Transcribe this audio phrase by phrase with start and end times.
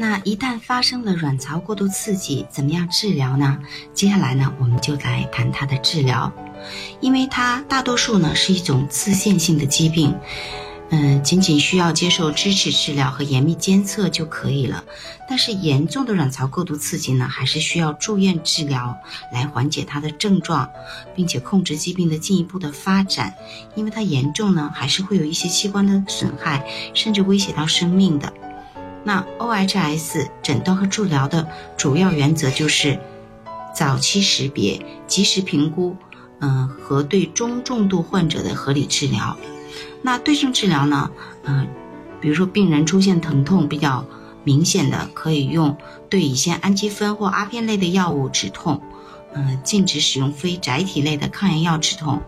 [0.00, 3.58] 那一旦发生了卵巢过度刺激，怎么样治疗呢？
[3.92, 6.32] 接下来呢，我们就来谈它的治疗，
[7.02, 10.16] 因为它大多数呢是一种自限性的疾病，
[10.88, 14.82] 嗯，仅仅需要接受支持治疗和严密监测就可以了。
[15.28, 18.96] 但是严重的卵巢过度刺激呢，还是需要住院治疗
[19.30, 20.70] 来缓解它的症状，
[21.14, 23.34] 并且控制疾病的进一步的发展。
[23.74, 28.32] 因为它严重呢，还是会有一些器官的损害，甚至威胁到生命的。
[29.02, 32.98] 那 OHS 诊断和治疗的主要原则就是
[33.74, 35.96] 早期识别、及时评估，
[36.40, 39.36] 嗯，和对中重度患者的合理治疗。
[40.02, 41.10] 那对症治疗呢？
[41.44, 41.68] 嗯，
[42.20, 44.04] 比如说病人出现疼痛比较
[44.44, 45.76] 明显的，可以用
[46.08, 48.82] 对乙酰氨基酚或阿片类的药物止痛，
[49.32, 52.22] 嗯，禁止使用非甾体类的抗炎药止痛。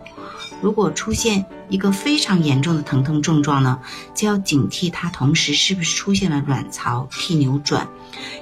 [0.63, 3.81] 如果出现一个非常严重的疼痛症状呢，
[4.15, 7.89] 就要警惕它同时是不是出现了卵巢替扭转，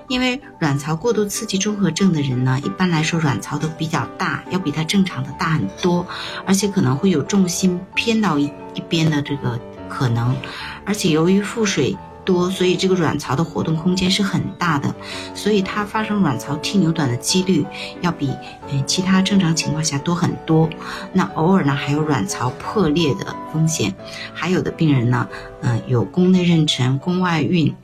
[0.08, 6.06] 因为卵巢过度刺激综合症的人呢，一般来说卵巢都比较大，要比它正常的大很多，
[6.46, 10.38] 而且可能会有重心偏到一一边的这个可能，
[10.86, 11.98] 而且由于腹水。
[12.24, 14.94] 多，所以这个卵巢的活动空间是很大的，
[15.34, 17.66] 所以它发生卵巢替扭短的几率
[18.02, 18.30] 要比
[18.72, 20.70] 嗯其他正常情况下多很多。
[21.14, 23.94] 那偶尔呢还有卵巢破裂的风险，
[24.34, 25.28] 还有的病人呢，
[25.62, 27.76] 嗯有宫内妊娠、宫外孕，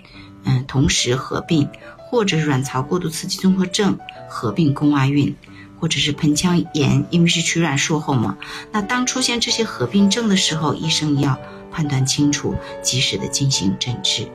[0.46, 3.98] 嗯同时合并，或者是卵巢过度刺激综合症
[4.30, 5.36] 合并宫外孕，
[5.80, 8.38] 或者是盆腔炎，因为是取卵术后嘛。
[8.72, 11.38] 那当出现这些合并症的时候，医生要。
[11.70, 14.28] 判断清楚，及时的进行诊治。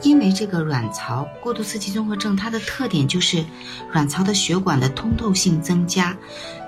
[0.00, 3.44] 因为这个卵巢过度刺激综合症，它的特点就是
[3.92, 6.16] 卵巢的血管的通透性增加，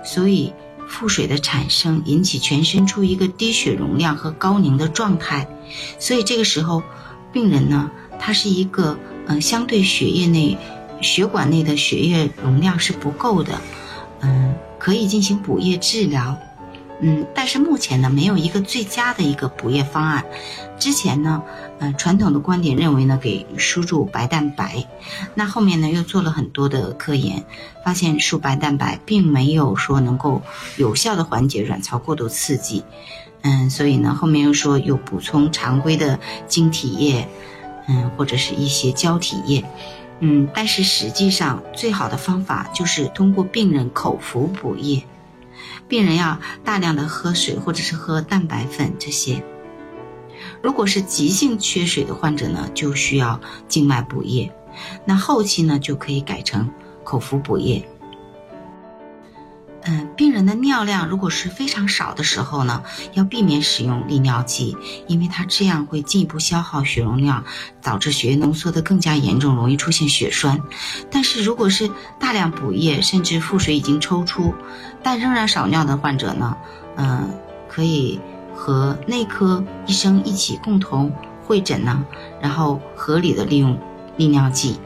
[0.05, 0.53] 所以
[0.89, 5.47] 腹水的产生引起全身处于一个低血容量和高凝的状态，
[6.01, 6.83] 所以这个时候
[7.33, 10.59] 病人呢，他是一个嗯相对血液内
[11.01, 13.61] 血管内的血液容量是不够的，
[14.21, 16.37] 嗯，可以进行补液治疗。
[17.01, 20.25] 嗯，但是目前呢，没有一个最佳的一个补液方案。
[20.81, 21.41] 之前呢，
[21.79, 24.85] 嗯，传统的观点认为呢，给输注白蛋白。
[25.37, 27.45] 那后面呢，又做了很多的科研，
[27.85, 30.43] 发现输白蛋白并没有说能够
[30.77, 32.83] 有效的缓解卵巢过度刺激。
[33.43, 37.29] 嗯，所以呢，后面又说有补充常规的晶体液，
[37.87, 39.65] 嗯，或者是一些胶体液。
[40.21, 45.05] 嗯，但是实际上最好的方法就是通过病人口服补液。
[45.87, 49.43] 病人要大量的喝水，或者是喝蛋白粉这些。
[50.61, 54.53] 如果是急性缺水的患者呢，就需要静脉补液。
[55.05, 56.69] 那后期呢，就可以改成
[57.05, 57.89] 口服补液。
[60.39, 64.77] 人的尿量如果是非常少的时候呢，要避免使用利尿剂，
[65.09, 67.43] 因为它这样会进一步消耗血容量，
[67.83, 70.63] 导致血液浓缩的更加严重，容易出现血栓。
[71.11, 71.91] 但是如果是
[72.21, 74.55] 大量补液，甚至腹水已经抽出，
[75.03, 76.57] 但仍然少尿的患者呢，
[76.95, 77.35] 嗯，
[77.69, 78.21] 可以
[78.55, 81.13] 和内科医生一起共同
[81.45, 82.05] 会诊呢，
[82.41, 83.77] 然后合理的利用
[84.17, 84.79] 利尿剂，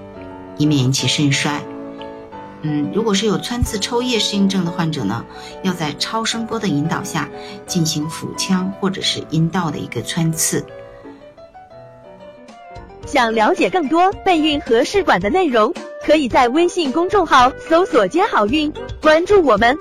[0.57, 1.63] 以免引起肾衰。
[2.63, 5.25] 嗯，如果是有穿刺抽液适应症的患者呢，
[5.63, 7.29] 要在超声波的引导下
[7.67, 10.65] 进行腹腔或者是阴道的一个穿刺。
[13.05, 15.75] 想了解更多备孕和试管的内容，
[16.07, 19.77] 可以在微信公众号搜索“接好运”，关注我们，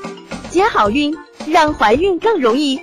[0.49, 1.15] 接好运，
[1.47, 2.81] 让怀孕更容易。